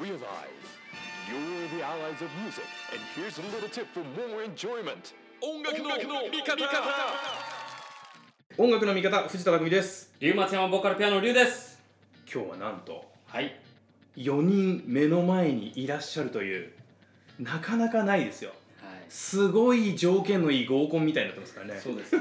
[0.00, 0.20] Realize
[1.28, 5.12] you're the allies of music, and here's a little tip for more enjoyment.
[5.42, 6.06] 音楽の味
[6.44, 6.54] 方。
[8.56, 10.14] 音楽の味方藤田匠です。
[10.20, 11.82] 龍松山ボーカルピアノ龍です。
[12.32, 13.58] 今日はなんとはい。
[14.16, 16.70] 4人目の前にいらっしゃるという
[17.40, 18.50] なかなかないですよ。
[18.80, 19.04] はい。
[19.08, 21.80] すごい条件のいい合コンみたいになってますからね。
[21.82, 22.14] そうです。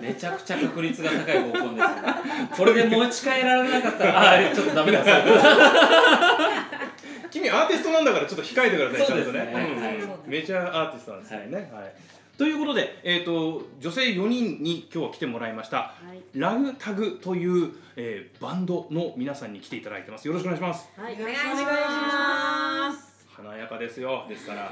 [0.00, 5.04] めちゃくちゃ確率が高い合コンですこれで持ち帰られなかったらあちょっとダメだ
[7.54, 9.50] アーティストなんだからちょっと控えてくださいそうですね。
[9.52, 11.94] ちゃんとね、メジャーアーティストなんですよね、はい。
[12.36, 16.38] ということで、えー、と女性4人に今日は来てもらいました、はい。
[16.38, 20.26] ラグタグという、えーバンドの皆さんに来ていただいてます。
[20.26, 20.88] よろしくお願いします。
[20.96, 24.70] はい、お願いします華やかですよですから。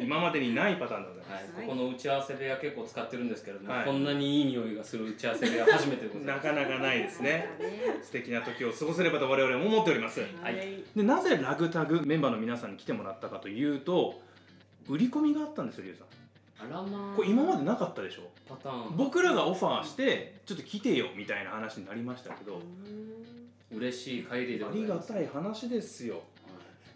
[0.00, 3.84] 今までにないパターンでございます、はい、ここの打ち合わせ部屋結構使ってるんですけれども、はい。
[3.84, 6.46] こんなにいい匂いがする打ち合わせ部屋初めてでございます。
[6.46, 7.48] なかなかないですね。
[8.02, 10.82] 素敵な時を過ごせればと我々も思っております、はい。
[10.96, 14.20] でなぜラグタグメンバーの皆さんに来てもらったかというと
[14.88, 16.06] 売り込みがあったんですよリュウさん。
[16.58, 17.16] あらまあ。
[17.16, 18.22] これ今までなかったでしょ。
[18.48, 18.96] パターン。
[18.96, 22.60] 僕らがオファーしてちょっと来てよみたいな話になりましたけど。
[23.74, 25.12] 嬉しい限りであございます。
[25.12, 26.22] りがたい話ですよ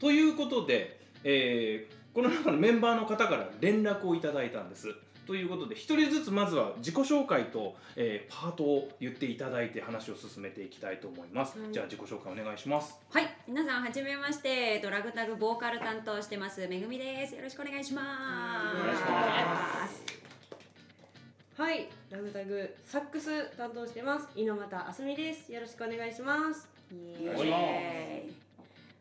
[0.00, 4.92] ということで、えーこの中のメンバーの方から連絡をいただいたんです。
[5.28, 11.72] ということで一人ずつまずは自己紹介と、えーパートを言っていただいて話を進めていきたいと思います、はい。
[11.72, 12.98] じゃあ自己紹介お願いします。
[13.10, 17.36] はい、皆さんはじめまして、えっとラグタグボーカル担当してますめぐみです。
[17.36, 18.76] よろしくお願いします。
[18.76, 20.02] よろしくお願いします。
[21.62, 25.52] はい、ラグタグサックス担当してます猪俣あすみです。
[25.52, 26.68] よろしくお願いします。
[26.90, 28.49] イエお願いしーイ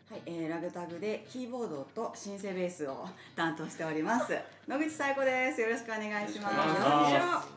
[0.09, 4.33] はい、えー、ラグタグでキーボードとシンセベースを担当しております。
[4.67, 5.61] 野口彩子です。
[5.61, 6.55] よろしくお願いします。
[6.57, 7.47] よろしくお願いします。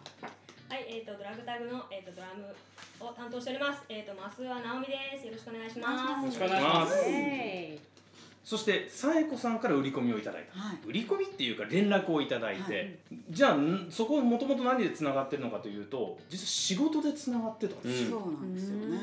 [0.68, 2.44] はい、えっ、とドラグタグのえっ、とドラム
[3.00, 3.80] を担当しております。
[3.88, 5.26] えっ、とマスは直美です。
[5.28, 6.20] よろしくお願いします。
[6.20, 7.02] よろしくお願いします。
[7.06, 7.78] え
[8.44, 10.78] そしてさえこさんから売り込みをいただいた、はい。
[10.86, 12.96] 売り込みっていうか連絡をいただいて、はい。
[13.30, 18.98] じゃあんそこもともと何でつながってるのかというと実は仕事でつながってたんですよ、そうなんですよね。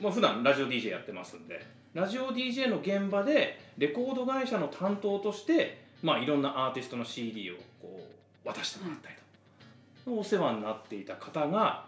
[0.00, 8.00] まあ普段ラジオ DJ やってますんでラジオ DJ の現場でレコード会社の担当として、まあ、いろんなアーティストの CD をこ
[8.44, 9.14] う渡してもらったり
[10.04, 11.84] と、お世話になっていた方が、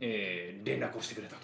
[0.00, 1.42] えー連絡をしてくれたと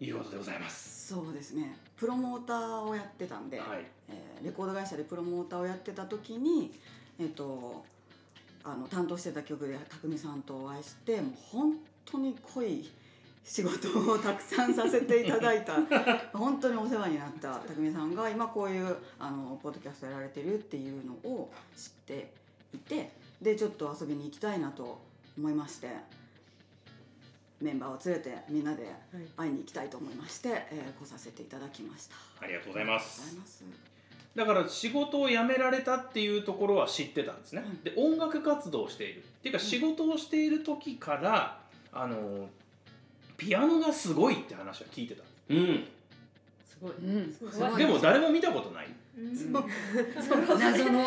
[0.00, 0.10] い。
[0.10, 1.08] うことでございます。
[1.14, 1.78] そうですね。
[1.96, 3.84] プロモーターをやってたんで、はい。
[4.10, 6.70] えーレコード会社でプロモーターをやってた時に
[7.18, 7.84] えっ、と
[8.62, 11.72] あの担当してた曲で匠さんとお会いしてもう本
[12.04, 12.90] 当に濃い
[13.46, 15.74] 仕事をたくさんさせていただいた
[16.36, 22.32] 本当にお世話になった匠さんが今こういうあのポッドキャストやられてるっていうのを知って
[22.74, 25.00] いてでちょっと遊びに行きたいなと
[25.38, 25.90] 思いまして
[27.60, 28.92] メンバーを連れてみんなで
[29.36, 32.16] 会いに行きたいと思いまして、えー来させていただきました。
[32.40, 33.36] ありがとうございまありがとうございす。
[33.38, 33.64] ます
[34.34, 37.62] だから仕事を辞められたっていうところは知ってたんですね。
[37.64, 41.60] うんで音楽活動をしているっていうか仕事をしている時から
[41.92, 42.48] あの
[43.36, 45.22] ピアノがすごいって話は聞いてた。
[45.50, 45.84] うん。
[46.64, 46.92] すごい。
[46.92, 47.76] うん、すごい。
[47.76, 48.88] でも誰も見たことない。
[49.16, 51.00] 謎の。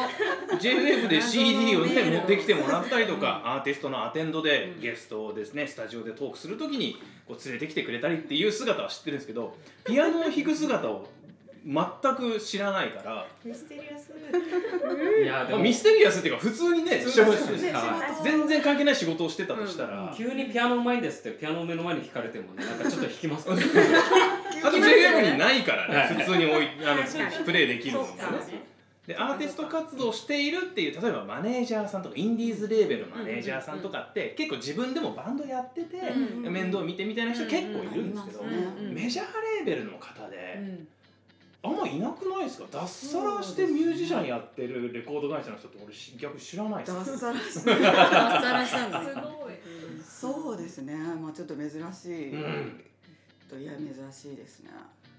[0.60, 11.08] JWave で CD をね持ってきてもらったりとか、アーティストのアテンドでゲストをですねスタジオでトークするときにこう連れてきてくれたりっていう姿は知ってるんですけどピアノを弾く姿を
[11.70, 14.12] 全く知らないから、ミステリアス。
[15.24, 15.58] いやでも。
[15.58, 17.00] まあミステリアスっていうか普通にね
[18.24, 23.64] 全然関係ない仕事をしてたとしたら、急にピアノうまいんですってピアノを目の前に弾かれてもねなんかちょっと弾きますからね。
[24.64, 26.08] あと JWave にないからね、はい。
[26.16, 28.14] 普通に置いあのプレイできるのもね。
[29.06, 39.26] でアーティスト活動しているっていう例えばマネージャーさんとかインディーズレーベルのマネージャーさんとかって結構自分でもバンドやってて、うん面倒見てみたいな人結構いるんですけど、メジャー
[39.58, 40.60] レーベルの方で、
[41.62, 42.66] あんまいなくないですか？
[42.72, 46.96] 脱サラしてミュージシャンやってるレコード会社の人って俺し逆に知らないです。
[46.96, 48.92] 脱サラして 脱サラしたん。
[48.92, 49.24] だすごい。
[50.04, 50.96] そうですね。
[50.96, 52.84] まあちょっと珍しい、うん。
[53.50, 54.70] といや珍しいですね。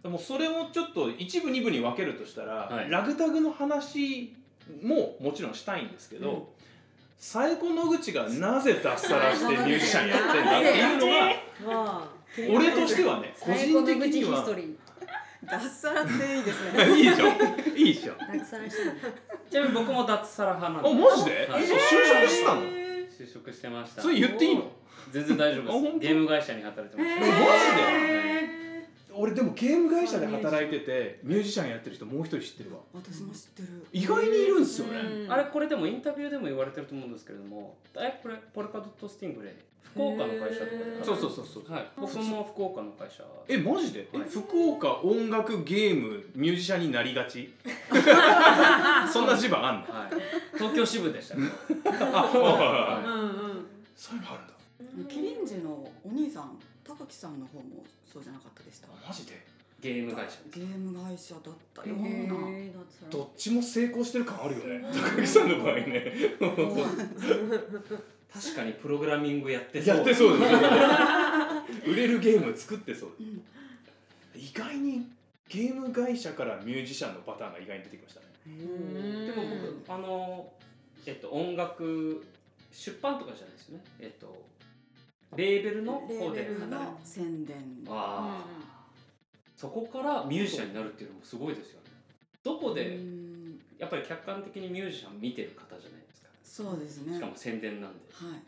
[0.03, 2.91] でもそれをちょっと一部二部に分けるとしたら、はい。
[2.91, 4.35] ラグタグの話
[4.83, 6.55] ももちろんしたいんですけど、
[7.19, 11.13] 最高野口がなぜ脱サラしてミュージシャンやってんだっていうのが
[11.67, 12.21] まあ。
[12.49, 14.47] 俺としてはね個人的には
[15.51, 16.89] 脱サラっていいですね。
[16.97, 17.27] いいでしょ
[17.77, 19.09] いいでしょー脱サラしたんだ
[19.51, 21.67] ちなみに僕も脱サラ派なんあでマジで、はい。
[21.67, 22.63] そう就職したの？
[22.63, 24.03] 就職してました。
[24.03, 24.71] それ言っていいの？
[25.11, 25.99] 全然大丈夫です。
[25.99, 28.60] ゲーム会社に働いてましマジで？
[29.21, 32.79] 俺でもゲーム会社で働いててミュージシャンやってる人もう一人知ってるわ。
[32.95, 33.87] 私も知ってる。
[33.93, 39.53] 意外にいるんですよね、あれこれでもインタビューでも言われてると思うんですけれどもえこれポルカドットスティングレイ
[39.93, 41.73] 福岡の会社とかでそうそうそうそう。
[41.73, 41.87] はい。
[41.97, 43.25] 僕も福岡の会社。
[43.49, 44.29] えマジで、えはい。
[44.29, 47.53] 福岡音楽ゲームミュージシャンになりがち？
[49.13, 49.93] そんな地盤あんの？
[49.93, 50.11] はい。
[50.57, 51.35] 東京支部でした。
[51.35, 51.49] ね
[51.87, 53.67] あはうんうん。
[53.97, 55.11] そういうのあるんだ。
[55.13, 55.71] キリンジの
[56.05, 58.89] お兄さん高木さんの方もそうじゃなかったでした？
[58.89, 59.41] マジで？
[59.81, 62.05] ゲーム会社ゲーム会社だったような、
[63.09, 64.85] どっちも成功してる感あるよね。
[64.93, 66.13] 高木さんの場合ね。
[68.33, 70.59] 確かにプログラミングやってやってそうですね。
[71.87, 73.11] 売れるゲーム作ってそう。
[73.19, 73.43] うん。
[74.35, 75.11] 意外に
[75.49, 78.27] ゲーム会社からミュージシャンのパターンが意外に出てきましたね。
[78.47, 79.43] でも
[79.87, 80.53] 僕あの
[81.07, 82.23] えっと音楽
[82.71, 83.85] 出版とかじゃないですよね。
[83.99, 84.43] えっと
[85.37, 87.57] レーベルのレーベル方で宣伝
[87.89, 88.45] ああ
[89.57, 91.91] そこからミュージシャンになるっていうのもすごいですよね。
[92.43, 93.59] どこうでん。
[93.79, 96.29] やっぱり客観的にミュージシャン見てる方じゃないですか。
[96.43, 97.15] そうですね。
[97.15, 97.99] しかも宣伝なんで。
[98.13, 98.43] はい。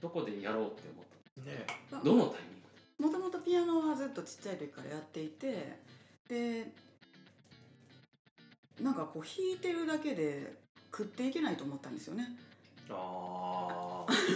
[0.00, 1.04] どこでやろうって思っ
[1.46, 1.66] ね。
[1.90, 3.06] たどのタイミングで？
[3.06, 5.78] もともとピアノはずっとちっちゃい時からやっていて
[6.28, 6.66] で
[8.80, 10.54] なんかこう弾いてるだけで
[10.90, 12.36] 食っていけないと思ったんですよね。
[12.90, 12.96] ああ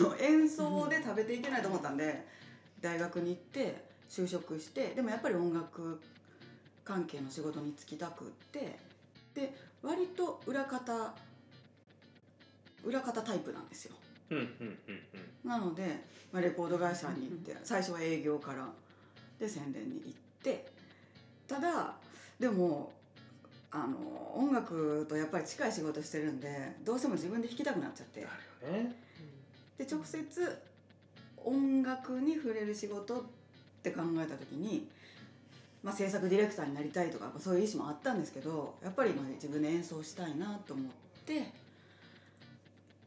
[0.00, 2.27] の演奏で食べていけないと思ったんで
[2.81, 6.00] 大学に行って就職してでもやっぱり音楽
[6.85, 8.79] 関係の仕事に就きたくって
[9.35, 11.15] で割と裏方
[12.85, 13.94] 裏方タイプなんですよ。
[15.44, 16.03] なので、
[16.33, 18.69] まあ、レコード会社に行って最初は営業から
[19.38, 20.12] で宣伝に行っ
[20.43, 20.67] て
[21.47, 21.94] ただ
[22.38, 22.93] でも
[23.71, 23.97] あの
[24.35, 28.27] 音楽とやっぱり近い仕事してるんでどうしても自分で弾きたくなっちゃって
[29.87, 30.59] で直接
[31.44, 33.23] 音楽に触れる仕事っ
[33.83, 34.88] て考えた時に、
[35.83, 40.87] まあ、制作ディレクターになりたいとかそういう意思もあったんですけどやっぱりまあ自分で演奏したいなと思っ
[41.25, 41.53] て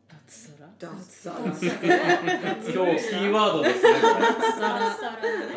[0.08, 0.68] 脱サラ？
[0.80, 1.38] 脱サラ。
[1.40, 3.94] 今日キーワードですね。
[3.94, 4.80] 脱サラ。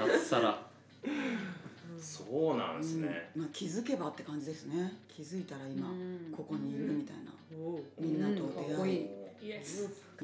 [0.07, 0.59] 脱サラ。
[2.01, 3.43] そうなんですね、うん。
[3.43, 4.93] まあ、気づけばって感じですね。
[5.09, 5.89] 気づいたら今
[6.37, 7.33] ここにいるみたいな。
[7.99, 9.09] みんなと出会い、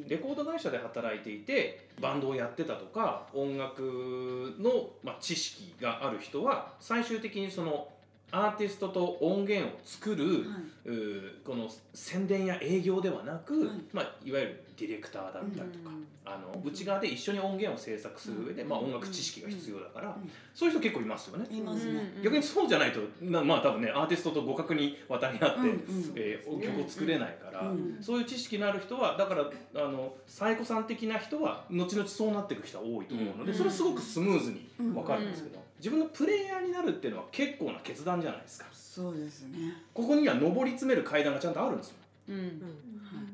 [0.06, 7.88] レコード会社で働いていてバンドをやってたとか音楽の、まあ、知識がある人は最終的にその
[8.30, 13.78] アーティストと音源を作る、はうーこの宣伝や営業ではなく、はい。
[13.92, 15.90] まあ、いわゆるディレクターだったりとか、
[16.24, 21.46] あの内側で一緒に音源を制作する上で、まあ、音楽知識が必要だから、うんそういう人結構いますよね。
[21.50, 29.44] い、いますね、逆にそうじゃないとなまあ多分ねアーティストと互角に渡り合って、うんうんえー曲を作れないから、うんそういう知識のある人はだから
[29.76, 33.56] あのサイコさん的な人は後々そうなっていく人は多いと思うので、うん。
[33.56, 38.66] それはすごくスムーズに分かるんですけど、自分がプレイヤーになるっていうのは結構な決断じゃないですか。
[38.72, 39.58] そうですね、
[39.94, 41.94] ここには上り詰める階段がちゃんとあるんですよ。
[42.30, 42.62] うん。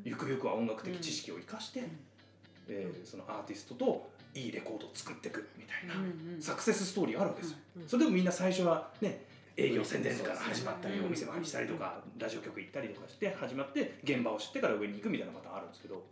[0.05, 1.85] ゆくゆくは音楽的知識を生かして、ん。
[2.69, 5.99] えーそのアーティストといいレコードを作っていくみたいな、う
[6.38, 9.25] んサクセスストーリーあるわけですよ、うんそれでもみんな最初はね
[9.56, 11.06] 営業宣伝から始まったり、うん。
[11.06, 16.02] お店回りしたりとか、ラジオ局行ったりとかして始まって現場を知ってから上に行くみたいなパターンあるんですけど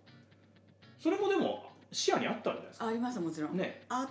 [0.99, 2.87] それもでも視野にあったんじゃないですか。
[2.87, 3.82] ありましたもちろん、ね。
[3.88, 4.08] あっ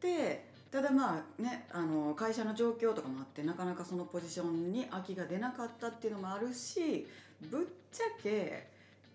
[0.00, 7.06] てただまあねあの会社の状況とかもあってなかなかそのポジションに空きが出なかったっていうのもあるし
[7.50, 8.68] ぶっちゃけ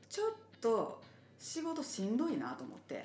[0.10, 0.28] ちょっ
[0.60, 1.02] と
[1.38, 3.04] 仕事しんどいなと思って。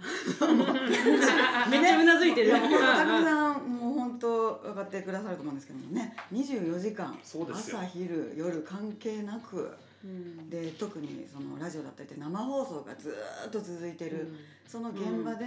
[1.70, 2.48] めっちゃうなずいてる。
[2.48, 2.80] いやもううん。
[2.80, 6.16] 高木さんもう本当分かってくださると思うんですけどもね。
[6.32, 9.70] 24時間朝昼夜関係なく
[10.02, 10.48] うん。
[10.48, 14.34] で特にそのラジオだったりって生放送がずーっと続いてる、
[14.66, 15.46] その現場で、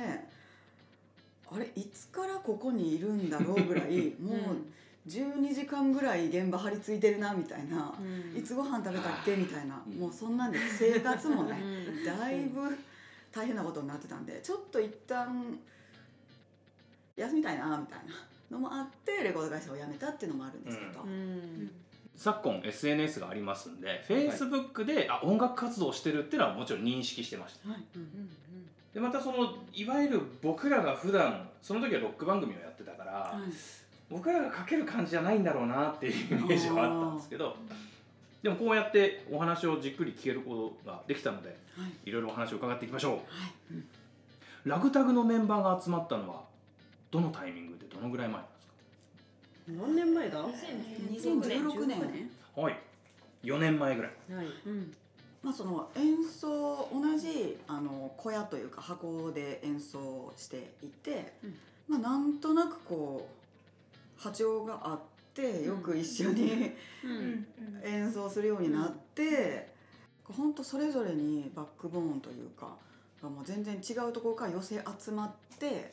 [1.54, 8.04] あれいつからここにいるんだろうぐらい もう12時間ぐらい現場張り付いてるなみたいな、う
[8.36, 8.38] ん。
[8.38, 9.36] いつご飯食べたっけ？
[9.36, 12.06] みたいな、もうそんなんで生活もね、うん。
[12.06, 12.62] だいぶ
[13.32, 15.60] 大変なことになってたんでちょっと一旦
[17.18, 18.14] 休みたいなみたいな
[18.52, 21.72] のもあってレコード会社を辞めたっていうのもあるんですけど、うん。
[22.16, 27.70] 昨今 SNS がありますんで Facebook で、あ音楽活動をしてるっていうのはもちろん認識してました。
[27.70, 27.84] はい。
[27.96, 28.30] うん
[28.94, 33.52] でまたそのいわゆる僕らが普段その時はロック番組をやってたから、はい。
[34.10, 37.56] 僕らが書ける感じじゃないんだろうなっていうイメージはあったんですけど
[38.44, 42.10] でもこうやってお話をじっくり聞けることができたのではい。
[42.10, 43.12] いろいろお話を伺っていきましょう。
[43.14, 43.24] はい。
[44.66, 46.44] ラグタグのメンバーが集まったのは
[47.10, 48.68] どのタイミングでどのぐらい前なんです
[49.68, 50.38] 何年前だ？
[50.40, 50.50] は
[51.12, 52.00] 2016年。
[52.56, 52.78] かはい。
[53.44, 54.12] 4年前ぐらい。
[54.12, 54.14] い。
[54.68, 54.94] うん
[55.44, 61.56] まあ、その演奏同じあの小屋というか箱で演奏していて、うん。
[61.90, 63.28] まあ、なんとなくこ
[64.18, 65.00] う波長があっ
[65.34, 66.72] てよく一緒に
[67.04, 67.46] うん。
[67.84, 69.68] 演奏するようになって、
[70.24, 72.70] ほんとそれぞれにバックボーンというか
[73.22, 75.92] がもう全然違うところから寄せ集まって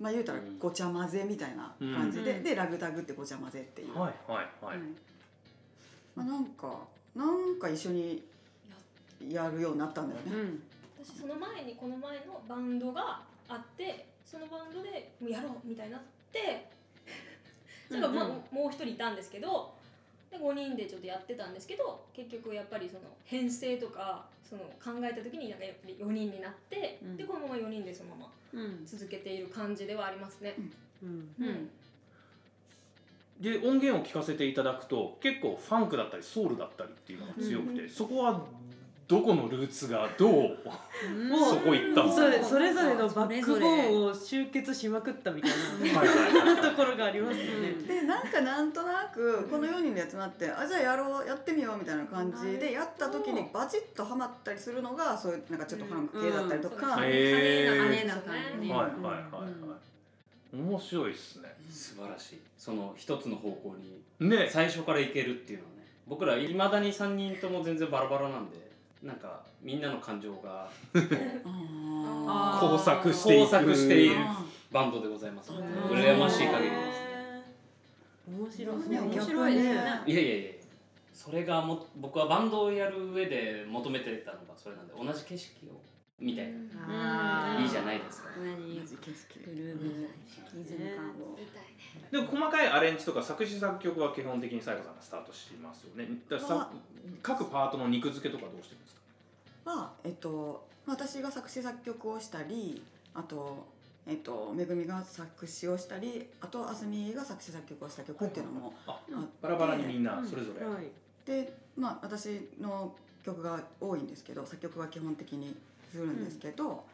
[0.00, 2.42] まあ言うたらごちゃ混ぜみたいな感じで、うん。
[2.42, 4.64] でラグタグってごちゃ混ぜっていう、はいはい。
[4.64, 4.78] はい、
[6.14, 6.78] まあ、なんか
[7.14, 8.24] なんか一緒に
[9.28, 10.54] やるようになったんだよね。
[11.02, 16.00] 私その前にこの前のバンドがあってそのバンドでもうやろうみたいになっ
[16.32, 16.68] て
[17.88, 19.72] それがまあうんもう一人いたんですけど
[20.30, 27.16] で5人でちょっとやってたんですけど結局やっぱりその編成とかその考えた時になんかやっぱり4人になって、うん。
[27.16, 28.86] でこのまま4人でそのままうん。
[28.86, 30.54] 続けている感じではありますね。
[31.02, 31.28] うん。
[31.40, 31.70] うん。
[33.40, 37.90] で音源を聞かせていただくと結構ファンクだったりソウルだったりっていうのが強くて、うん。
[37.90, 38.44] そこは
[39.08, 45.56] どこのルーツがどうもうそこ行ったんですかそれそれぞれのバックボーンを集結しまくったみたいな。
[46.70, 47.74] ところがありますよね。
[47.86, 56.92] でなんかなんとなくこの4人で集まってあじゃあやろうやってみようみたいな感じでやった時にバチッとはまったりするのがそういうなんかちょっとファンク系だったりとか、うん。
[56.94, 57.90] 羽へー。
[57.90, 58.66] 根な感じ。
[58.66, 59.46] ねはいはいはいは
[60.52, 60.56] い。
[60.56, 61.54] 面白いっすね。
[61.70, 62.40] 素晴らしい。
[62.58, 63.76] その一つの方向
[64.18, 64.48] にね。
[64.50, 65.76] 最初からいけるっていうのはね。
[66.08, 68.65] 僕らいまだに3人とも全然バラバラなんで
[69.06, 70.68] なんかみんなの感情が
[72.28, 74.16] あ工作していく交錯している。
[74.18, 75.52] あバンドでございます。
[75.52, 77.06] のでうん羨ましい限りです。
[78.28, 78.88] 面白い。
[78.88, 80.02] ね面白いですよね。
[80.06, 80.50] いやいやいや。
[81.14, 85.80] それがも僕はバンドをやる上で求めてたのがそれなんで同じ景色を
[86.18, 86.52] みたいな、
[86.88, 88.28] あーいいじゃないですか。
[92.10, 96.08] でも細かいアレンジとか作詞作曲は基本的にさやかさんがスタートしますよね。
[96.28, 96.72] だからさ
[97.22, 98.94] 各パートの肉付けとかどうしてるんです
[99.64, 99.70] か？
[99.70, 102.82] は、えっと、私が作詞作曲をしたり
[103.14, 103.66] あと、
[104.06, 109.00] えっと、めぐみが作詞をしたりあとあすみが作詞作曲をした曲っていうのもあ
[109.42, 110.84] バラバラにみんなそれぞれ、はい。
[111.26, 112.94] で、まあ、私の
[113.24, 115.56] 曲が多いんですけど作曲は基本的に
[115.96, 116.84] するんですけど、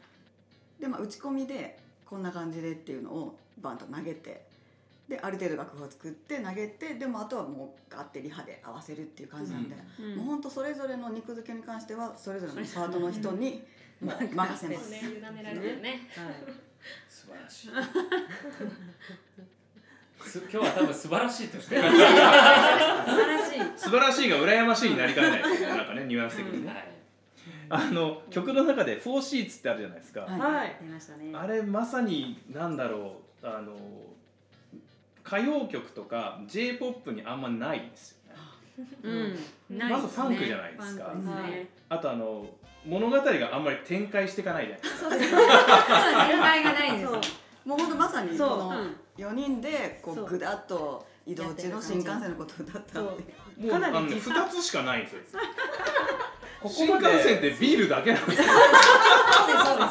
[0.81, 4.43] で、まあ、打ち込みでこんな感じでっていうのをバンと投げて
[5.09, 9.75] である程度楽譜を作って投げてでもあとはもうガッてリハで合わせるっていう感じなんで、
[10.17, 13.63] もうほんとそれぞれの肉付けに関してはそれぞれのパートの人に
[14.01, 14.91] もう任せます。
[14.91, 15.91] ね委ねられてるね。
[15.91, 16.35] はい。
[17.09, 17.69] 素晴らしい。
[20.25, 21.79] す今日は多分素晴らしいとして。
[21.83, 21.97] は素
[23.15, 23.61] 晴らしい。
[23.77, 26.92] 素晴らしいが羨ましいになりかねないなんかねニュアンス的にね、い
[27.75, 30.41] あの曲の中で「フォーシーツ」ってあるじゃないですか、はい。
[30.41, 30.77] はい。
[30.83, 31.33] 出ましたね。
[31.35, 33.73] あれまさになんだろうあの
[35.27, 38.35] 歌謡曲とか j p o p にあんまないんですよ
[38.85, 39.37] ね。
[39.71, 39.79] うん。
[39.91, 41.15] まずファンクじゃないですか。
[41.89, 42.47] あとあの
[42.85, 45.11] 物語があんまり展開していかないじゃないですか。
[45.11, 47.11] そうですね展開がないんです。
[47.11, 47.21] そう。
[47.65, 48.49] もうほんとまさにこそう。
[48.59, 50.25] のうん4人でこそう。
[50.25, 53.23] うぐだっと移動中の新幹線のことを歌ったそって
[53.63, 53.69] いう。
[53.69, 53.71] う。
[53.71, 55.41] かなりもうあのね実2つしかないんですよ
[56.63, 58.43] ここ新まで線ってビールだけなんです。
[58.43, 59.91] よそうです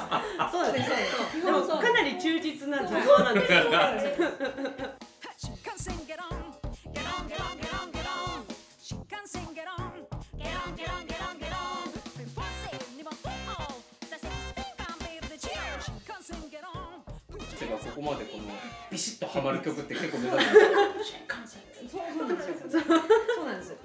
[0.51, 3.63] そうですそうですそうかなり忠実な実話なんですよ。
[5.37, 6.29] 新幹線 get on
[6.93, 8.45] get on get on get on get on
[8.79, 9.91] 新幹線 get on
[10.37, 13.33] get on get on get on get on フォーセにもフォー
[14.09, 17.01] 座席スピーカービールでチェア新幹線 get on
[17.57, 18.43] てかここまでこの
[18.91, 22.55] ビシッとハマる曲って結構目立つそうそうなんですよ
[23.35, 23.75] そうなんです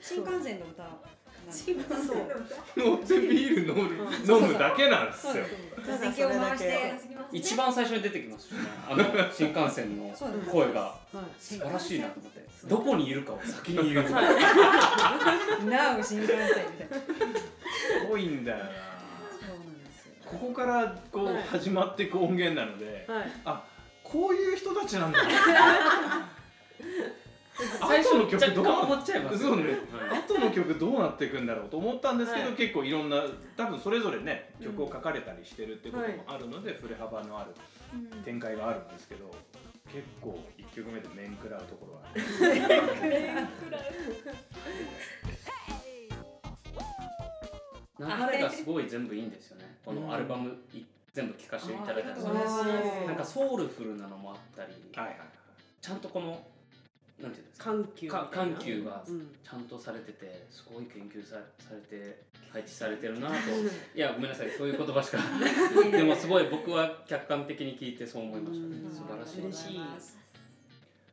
[0.00, 0.82] 新幹線の歌。
[0.84, 1.23] 新幹線
[2.76, 5.44] 乗ってビール飲む飲むだけなんですよ。
[5.84, 6.94] 座席を回して。
[7.32, 8.58] 一番最初に出てきますしね
[8.88, 10.10] あの新幹線の
[10.50, 10.80] 声が。
[10.80, 11.16] はい。
[11.38, 12.44] 素晴らしいなと思って。
[12.66, 14.10] どこにいるかを先に言う。
[14.10, 16.38] なう新幹線。
[16.38, 16.48] み
[16.82, 16.96] たいな。
[18.00, 18.58] すごいんだよ。
[18.58, 18.64] な
[20.24, 21.42] ここからこうはい。
[21.44, 23.32] 始まっていく音源なのではい。
[23.44, 23.64] あ
[24.02, 25.18] こういう人たちなんだ
[27.94, 29.38] 最初の曲どう若干思っちゃいます？
[29.38, 29.62] そうね。
[30.10, 32.56] 後の曲どうなっていくんだろうと思ったんですけど、はい。
[32.56, 33.22] 結構いろんな
[33.56, 37.54] 多分それぞれね曲を書かれたりしてるってこともあるので、振れ幅のある
[38.24, 39.30] 展開があるんですけど
[39.86, 42.22] 結構1曲目で面食らうところはある。
[47.96, 49.76] 流れがすごい全部いいんですよね。
[49.84, 50.82] このアルバムい
[51.12, 52.26] 全部聴かせていただいたんです。
[53.06, 55.16] なんかソウルフルなのもあったりはいはい。
[55.80, 56.42] ちゃんとこの
[57.64, 58.26] 緩急みたいな？
[58.26, 59.28] か緩急がうん。
[59.42, 63.34] ちゃんとされててすごい研究さされて配置されてるなと。
[63.96, 65.18] いやごめんなさいそういう言葉しか
[65.90, 68.76] でもすごい僕は客観的に聞いてそう思いましたね。
[68.76, 68.90] うん。
[68.90, 69.40] 素晴らしい。
[69.40, 69.80] 嬉しい。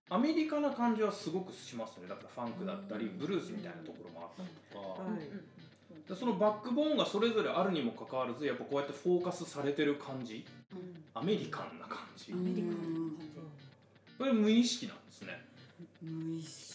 [0.09, 2.07] アメリカな感じはすごくしますね。
[2.07, 5.19] だからファンクだったりブルースみたいなところもあったりとか、はい。
[6.09, 10.45] でそのバックボーンがそれぞれあるにもかかわらずやっぱこうやってフォーカスされてる感じ。
[11.13, 13.17] アメリカンな感じ、うん。
[14.17, 15.45] これ無意識なんですね
[16.01, 16.71] 無意識。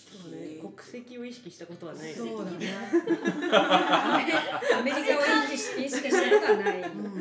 [0.61, 2.19] 国籍を意識したことはないです。
[2.21, 2.69] そうだね、
[3.53, 6.81] アメリカを意識したことはない。
[6.83, 7.13] うん、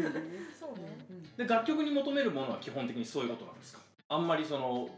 [0.58, 0.98] そうね。
[1.38, 3.80] で楽曲に求めるものは基本的にそういうことなんですか？
[4.10, 4.90] あんまりその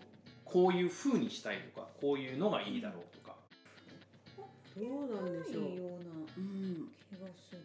[0.45, 3.35] こういう風にしたいとかこういうのがいいだろうとか。
[4.77, 5.95] どうなんでしょういいような
[6.37, 7.61] うん、気がする。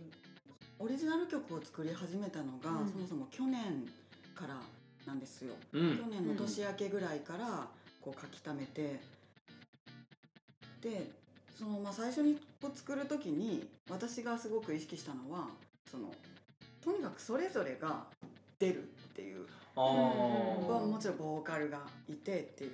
[0.79, 2.89] オリジナル曲を作り始めたのが、うん。
[2.89, 3.87] そもそも去年
[4.35, 4.59] から
[5.07, 5.97] なんですよ、うん。
[5.99, 7.69] 去年の年明けぐらいから
[8.01, 8.99] こう書き溜めて
[10.83, 11.11] で
[11.57, 12.39] そのまあ最初に
[12.75, 15.49] 作る時に私がすごく意識したのは
[15.91, 16.13] その
[16.85, 18.05] とにかくそれぞれが
[18.59, 19.47] 出るっていう
[19.77, 22.71] もちろんボーカルがいてっていう。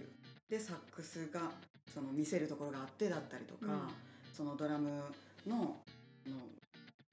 [0.49, 1.41] でサックスが
[1.93, 3.81] その見せるところがあってだったりとか、うん。
[4.33, 4.88] そのドラム
[5.47, 5.77] の
[6.27, 6.33] の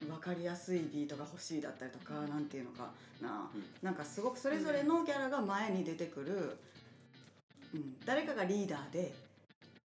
[0.00, 3.64] 分かりやすいビートが欲しいだったりとか、なんていうのかな、うん。
[3.82, 6.56] なんかすごくそれぞれのキャラが前に出てくる、
[7.74, 9.12] うん、誰かがリーダーで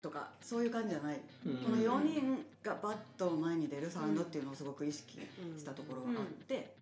[0.01, 1.57] とかそういう感じじゃない、うん。
[1.57, 5.19] この4人がバッと前に出るサウンドっていうのをすごく意識
[5.57, 6.75] したところがあって、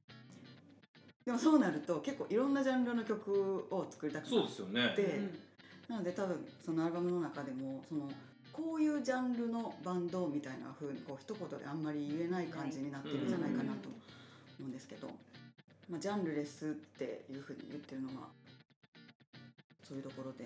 [1.25, 4.93] でもそうなると結構いろんなジャンルの曲を作りたくなっそうですよね。
[4.95, 5.19] て、
[5.89, 8.09] なので多分そのアルバムの中でもその
[8.51, 13.97] こういうジャンルのバンドみたいな風にこう一言であんまり言えない感じになってるんじゃないかなと思
[14.61, 15.07] うんですけど、
[15.89, 18.27] まあ、ジャンルレスっていう風に言ってるのは
[19.87, 20.45] そういうところで